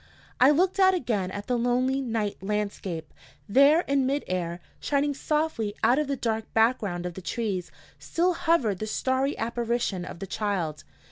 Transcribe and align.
"_I 0.39 0.49
looked 0.49 0.79
out 0.79 0.95
again 0.95 1.29
at 1.29 1.45
the 1.45 1.59
lonely 1.59 2.01
night 2.01 2.37
landscape. 2.41 3.13
There, 3.47 3.81
in 3.81 4.07
mid 4.07 4.23
air, 4.25 4.59
shining 4.79 5.13
softly 5.13 5.75
out 5.83 5.99
of 5.99 6.07
the 6.07 6.15
dark 6.15 6.51
background 6.55 7.05
of 7.05 7.13
the 7.13 7.21
trees, 7.21 7.71
still 7.99 8.33
hovered 8.33 8.79
the 8.79 8.87
starry 8.87 9.37
apparition 9.37 10.03
of 10.03 10.17
the 10.17 10.25
child. 10.25 10.83